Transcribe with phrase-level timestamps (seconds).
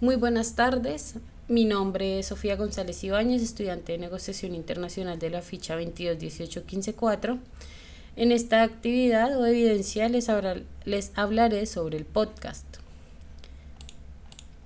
[0.00, 1.14] Muy buenas tardes.
[1.46, 7.38] Mi nombre es Sofía González Ibáñez, estudiante de negociación internacional de la ficha 2218154.
[8.16, 10.26] En esta actividad o evidencia les,
[10.84, 12.66] les hablaré sobre el podcast.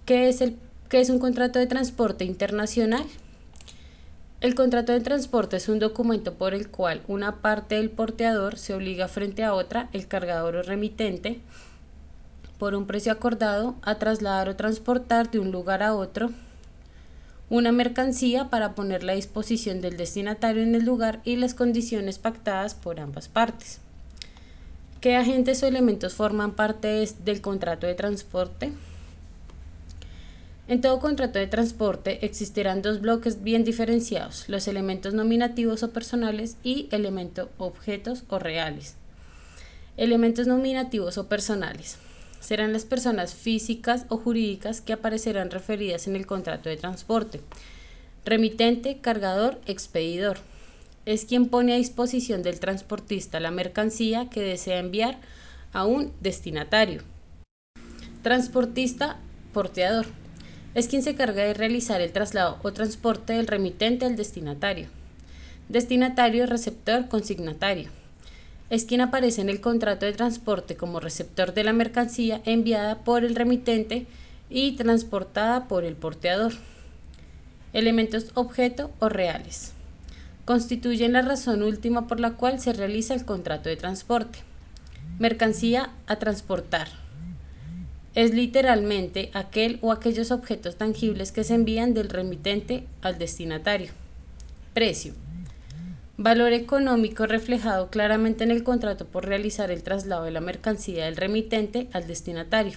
[0.07, 0.57] ¿Qué es, el,
[0.89, 3.05] ¿Qué es un contrato de transporte internacional?
[4.41, 8.73] El contrato de transporte es un documento por el cual una parte del porteador se
[8.73, 11.41] obliga frente a otra, el cargador o remitente,
[12.59, 16.31] por un precio acordado, a trasladar o transportar de un lugar a otro
[17.51, 22.75] una mercancía para ponerla a disposición del destinatario en el lugar y las condiciones pactadas
[22.75, 23.81] por ambas partes.
[25.01, 28.73] ¿Qué agentes o elementos forman parte del contrato de transporte?
[30.67, 36.59] En todo contrato de transporte existirán dos bloques bien diferenciados, los elementos nominativos o personales
[36.63, 38.97] y elementos objetos o reales.
[39.97, 41.97] Elementos nominativos o personales.
[42.41, 47.41] Serán las personas físicas o jurídicas que aparecerán referidas en el contrato de transporte.
[48.25, 50.39] Remitente, cargador, expedidor.
[51.07, 55.19] Es quien pone a disposición del transportista la mercancía que desea enviar
[55.73, 57.03] a un destinatario.
[58.23, 59.17] Transportista,
[59.53, 60.07] porteador
[60.75, 64.89] es quien se carga de realizar el traslado o transporte del remitente al destinatario.
[65.69, 67.91] Destinatario, receptor, consignatario.
[68.71, 73.25] Es quien aparece en el contrato de transporte como receptor de la mercancía enviada por
[73.25, 74.07] el remitente
[74.51, 76.53] y transportada por el porteador.
[77.73, 79.73] Elementos objeto o reales.
[80.45, 84.39] Constituyen la razón última por la cual se realiza el contrato de transporte.
[85.19, 86.89] Mercancía a transportar
[88.19, 93.93] es literalmente aquel o aquellos objetos tangibles que se envían del remitente al destinatario.
[94.75, 95.28] Precio.
[96.21, 101.15] Valor económico reflejado claramente en el contrato por realizar el traslado de la mercancía del
[101.15, 102.77] remitente al destinatario.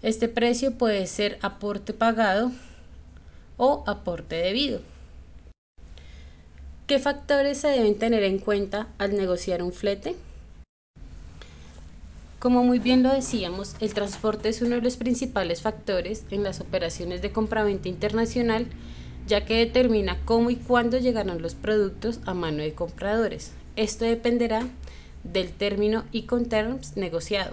[0.00, 2.50] Este precio puede ser aporte pagado
[3.58, 4.80] o aporte debido.
[6.86, 10.16] ¿Qué factores se deben tener en cuenta al negociar un flete?
[12.38, 16.62] Como muy bien lo decíamos, el transporte es uno de los principales factores en las
[16.62, 18.68] operaciones de compraventa internacional,
[19.28, 23.52] ya que determina cómo y cuándo llegarán los productos a mano de compradores.
[23.76, 24.66] Esto dependerá
[25.22, 27.52] del término Incoterms negociado.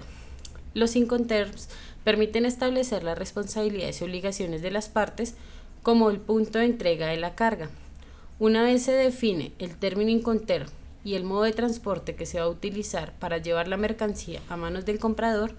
[0.74, 1.68] Los Incoterms
[2.02, 5.34] permiten establecer las responsabilidades y obligaciones de las partes
[5.82, 7.68] como el punto de entrega de la carga.
[8.38, 10.68] Una vez se define el término Incoterm
[11.04, 14.56] y el modo de transporte que se va a utilizar para llevar la mercancía a
[14.56, 15.52] manos del comprador,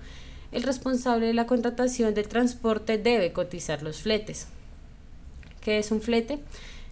[0.52, 4.48] el responsable de la contratación de transporte debe cotizar los fletes.
[5.68, 6.40] ¿Qué es un flete?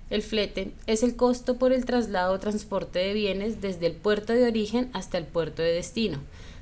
[0.09, 4.33] El flete es el costo por el traslado o transporte de bienes desde el puerto
[4.33, 6.17] de origen hasta el puerto de destino,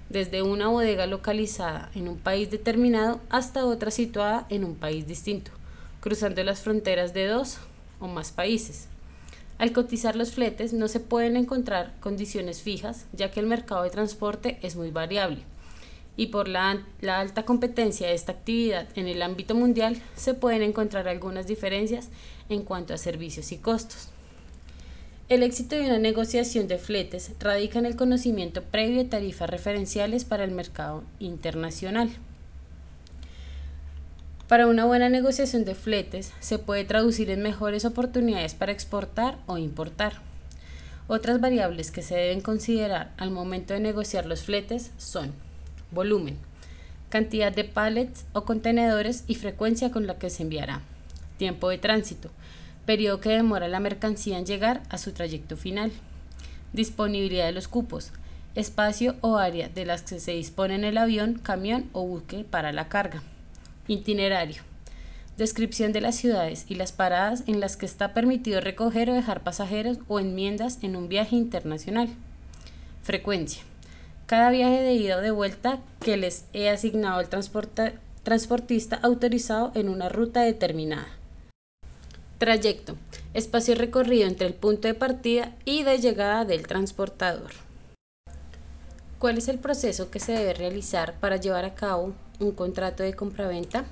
[0.09, 5.49] desde una bodega localizada en un país determinado hasta otra situada en un país distinto,
[6.01, 7.57] cruzando las fronteras de dos
[7.99, 8.89] o más países.
[9.57, 13.89] Al cotizar los fletes no se pueden encontrar condiciones fijas, ya que el mercado de
[13.89, 15.39] transporte es muy variable.
[16.15, 21.07] Y por la, alta competencia de esta actividad en el ámbito mundial, se pueden encontrar
[21.07, 22.09] algunas diferencias
[22.49, 24.09] en cuanto a servicios y costos.
[25.29, 30.25] El éxito de una negociación de fletes radica en el conocimiento previo de tarifas referenciales
[30.25, 32.09] para el mercado internacional.
[34.47, 39.57] Para una buena negociación de fletes se puede traducir en mejores oportunidades para exportar o
[39.57, 40.21] importar.
[41.07, 45.33] Otras variables que se deben considerar al momento de negociar los fletes son
[45.93, 46.37] volumen,
[47.09, 50.81] cantidad de pallets o contenedores y frecuencia con la que se enviará,
[51.37, 52.29] tiempo de tránsito,
[52.85, 55.91] periodo que demora la mercancía en llegar a su trayecto final,
[56.73, 58.11] disponibilidad de los cupos,
[58.55, 62.71] espacio o área de las que se dispone en el avión, camión o buque para
[62.71, 63.21] la carga
[63.87, 64.61] Itinerario.
[65.37, 69.43] Descripción de las ciudades y las paradas en las que está permitido recoger o dejar
[69.43, 72.07] pasajeros o enmiendas en un viaje internacional.
[73.01, 73.63] Frecuencia.
[74.33, 77.29] Cada viaje de ida o de vuelta que les he asignado al
[78.23, 81.05] transportista autorizado en una ruta determinada.
[82.39, 82.95] Trayecto.
[83.35, 87.51] Espacio recorrido entre el punto de partida y de llegada del transportador.
[89.19, 93.13] ¿Cuál es el proceso que se debe realizar para llevar a cabo un contrato de
[93.13, 93.85] compraventa?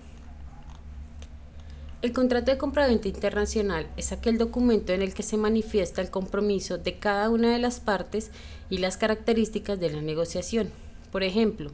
[2.01, 6.79] El contrato de compraventa internacional es aquel documento en el que se manifiesta el compromiso
[6.79, 8.31] de cada una de las partes
[8.71, 10.71] y las características de la negociación.
[11.11, 11.69] Por ejemplo,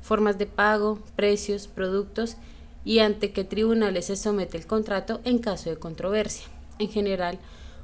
[0.00, 2.36] formas de pago, precios, productos
[2.84, 6.46] y ante qué tribunales se somete el contrato en caso de controversia.
[6.78, 7.40] En general,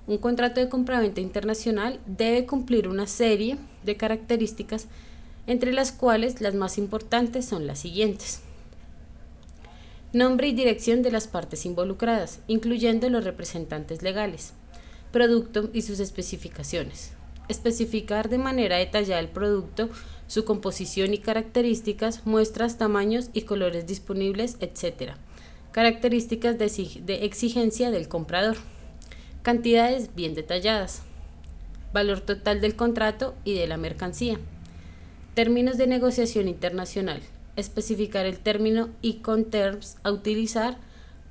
[0.06, 4.86] un contrato de compraventa internacional debe cumplir una serie de características
[5.48, 8.42] entre las cuales las más importantes son las siguientes.
[10.12, 14.54] Nombre y dirección de las partes involucradas, incluyendo los representantes legales.
[15.12, 17.12] Producto y sus especificaciones.
[17.46, 19.88] Especificar de manera detallada el producto,
[20.26, 25.12] su composición y características, muestras, tamaños y colores disponibles, etc.
[25.70, 28.56] Características de exigencia del comprador.
[29.42, 31.02] Cantidades bien detalladas.
[31.92, 34.40] Valor total del contrato y de la mercancía.
[35.34, 37.22] Términos de negociación internacional
[37.56, 40.78] especificar el término Econ-Terms a utilizar,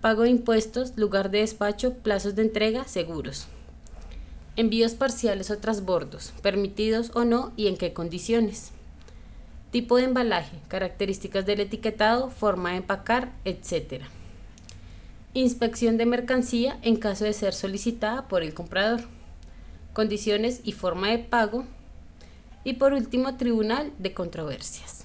[0.01, 3.47] pago de impuestos, lugar de despacho, plazos de entrega, seguros.
[4.55, 8.71] Envíos parciales o transbordos, permitidos o no y en qué condiciones.
[9.71, 14.03] Tipo de embalaje, características del etiquetado, forma de empacar, etc.
[15.33, 19.01] Inspección de mercancía en caso de ser solicitada por el comprador.
[19.93, 21.65] Condiciones y forma de pago.
[22.63, 24.98] Y por último, tribunal de controversias.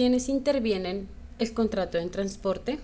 [0.00, 1.08] ¿Quiénes intervienen
[1.38, 2.78] el contrato en transporte?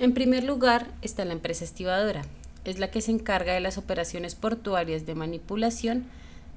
[0.00, 2.22] En primer lugar está la empresa estibadora.
[2.64, 6.06] Es la que se encarga de las operaciones portuarias de manipulación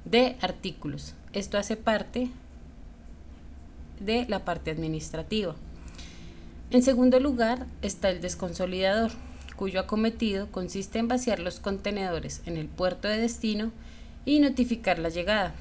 [0.04, 1.14] de artículos.
[1.32, 2.28] Esto hace parte
[4.00, 5.54] de la parte administrativa.
[6.72, 9.12] En segundo lugar está el desconsolidador,
[9.54, 13.70] cuyo acometido consiste en vaciar los contenedores en el puerto de destino
[14.24, 15.54] y notificar la llegada.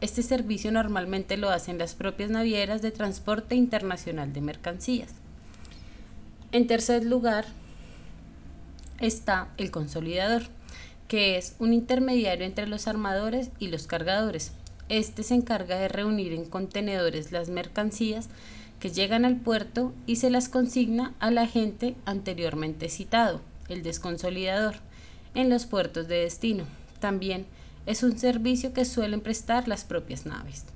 [0.00, 5.10] Este servicio normalmente lo hacen las propias navieras de transporte internacional de mercancías.
[6.52, 7.46] En tercer lugar
[9.00, 10.42] está el consolidador,
[11.08, 14.52] que es un intermediario entre los armadores y los cargadores.
[14.88, 18.28] Este se encarga de reunir en contenedores las mercancías
[18.78, 24.76] que llegan al puerto y se las consigna al agente anteriormente citado, el desconsolidador,
[25.34, 26.64] en los puertos de destino.
[27.00, 27.46] También
[27.88, 30.66] es un servicio que suelen prestar las propias naves.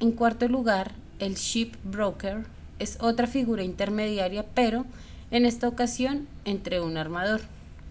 [0.00, 2.46] En cuarto lugar, el ship broker
[2.78, 4.86] es otra figura intermediaria, pero
[5.30, 7.42] en esta ocasión entre un armador,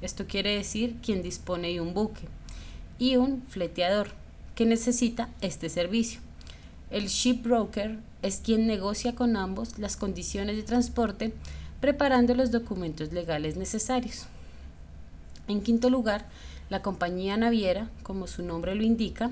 [0.02, 2.28] esto quiere decir quien dispone de un buque,
[2.98, 4.08] y un fleteador,
[4.56, 6.22] que necesita este servicio.
[6.90, 11.32] El ship broker es quien negocia con ambos las condiciones de transporte,
[11.80, 14.26] preparando los documentos legales necesarios.
[15.48, 16.26] En quinto lugar,
[16.70, 19.32] la compañía naviera, como su nombre lo indica,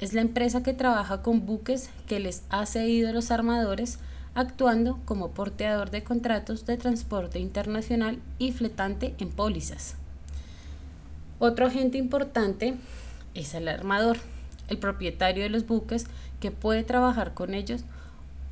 [0.00, 3.98] es la empresa que trabaja con buques que les ha cedido a los armadores,
[4.34, 9.96] actuando como porteador de contratos de transporte internacional y fletante en pólizas.
[11.38, 12.74] Otro agente importante
[13.34, 14.16] es el armador,
[14.68, 16.06] el propietario de los buques
[16.40, 17.82] que puede trabajar con ellos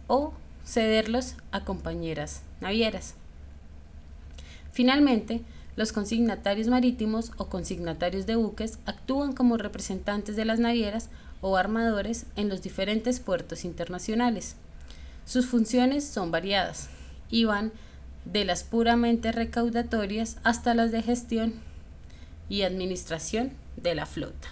[0.06, 3.14] o cederlos a compañeras navieras.
[4.72, 5.42] Finalmente,
[5.76, 11.08] los consignatarios marítimos o consignatarios de buques actúan como representantes de las navieras
[11.40, 14.56] o armadores en los diferentes puertos internacionales.
[15.24, 16.88] Sus funciones son variadas
[17.30, 17.72] y van
[18.24, 21.54] de las puramente recaudatorias hasta las de gestión
[22.48, 24.48] y administración de la flota.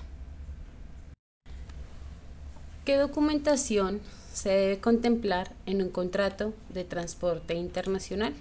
[2.84, 4.00] ¿Qué documentación
[4.32, 8.32] se debe contemplar en un contrato de transporte internacional?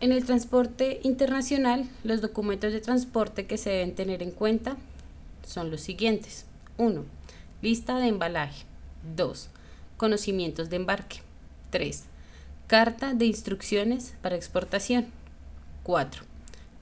[0.00, 4.78] En el transporte internacional, los documentos de transporte que se deben tener en cuenta
[5.46, 6.46] son los siguientes.
[6.78, 7.04] 1.
[7.60, 8.64] Lista de embalaje.
[9.14, 9.50] 2.
[9.98, 11.18] Conocimientos de embarque.
[11.68, 12.04] 3.
[12.66, 15.08] Carta de instrucciones para exportación.
[15.82, 16.22] 4.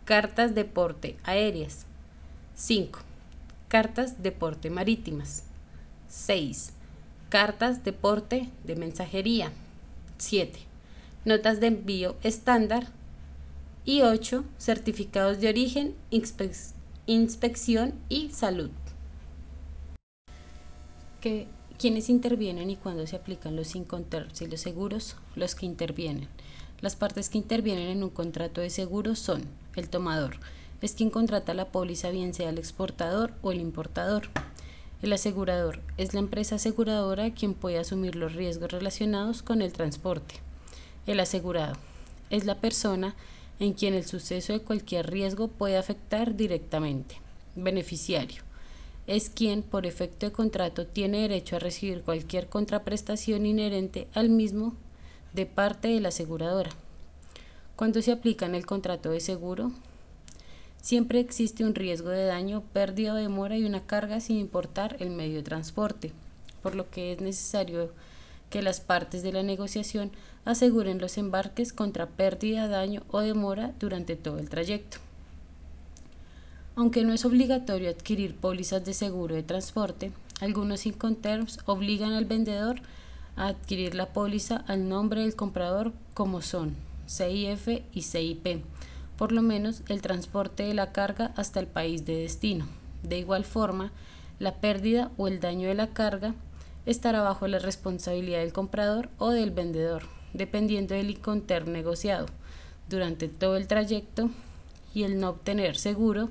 [0.04, 1.86] Cartas de porte aéreas.
[2.54, 3.00] 5.
[3.66, 5.42] Cartas de porte marítimas.
[6.08, 6.70] 6.
[7.30, 9.50] Cartas de porte de mensajería.
[10.18, 10.56] 7.
[11.24, 12.86] Notas de envío estándar
[13.88, 14.44] y 8.
[14.58, 15.94] Certificados de origen,
[17.06, 18.68] inspección y salud.
[21.22, 25.16] ¿Quiénes intervienen y cuándo se aplican los incoterms y los seguros?
[25.36, 26.28] Los que intervienen.
[26.82, 30.36] Las partes que intervienen en un contrato de seguro son el tomador,
[30.82, 34.28] es quien contrata la póliza bien sea el exportador o el importador.
[35.00, 40.34] El asegurador es la empresa aseguradora quien puede asumir los riesgos relacionados con el transporte.
[41.06, 41.72] El asegurado
[42.28, 43.16] es la persona
[43.60, 47.16] en quien el suceso de cualquier riesgo puede afectar directamente.
[47.56, 48.42] Beneficiario.
[49.06, 54.74] Es quien, por efecto de contrato, tiene derecho a recibir cualquier contraprestación inherente al mismo
[55.32, 56.70] de parte de la aseguradora.
[57.74, 59.72] Cuando se aplica en el contrato de seguro,
[60.82, 65.10] siempre existe un riesgo de daño, pérdida o demora y una carga sin importar el
[65.10, 66.12] medio de transporte,
[66.62, 67.92] por lo que es necesario
[68.50, 70.10] que las partes de la negociación
[70.44, 74.98] aseguren los embarques contra pérdida, daño o demora durante todo el trayecto.
[76.76, 82.80] Aunque no es obligatorio adquirir pólizas de seguro de transporte, algunos Incoterms obligan al vendedor
[83.36, 86.76] a adquirir la póliza al nombre del comprador como son
[87.08, 88.62] CIF y CIP,
[89.16, 92.68] por lo menos el transporte de la carga hasta el país de destino.
[93.02, 93.90] De igual forma,
[94.38, 96.34] la pérdida o el daño de la carga
[96.86, 102.26] estará bajo la responsabilidad del comprador o del vendedor, dependiendo del inconter negociado
[102.88, 104.30] durante todo el trayecto
[104.94, 106.30] y el no obtener seguro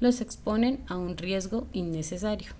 [0.00, 2.52] los exponen a un riesgo innecesario.